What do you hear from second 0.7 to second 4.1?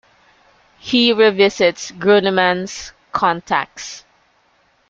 He revisits Gruneman's contacts.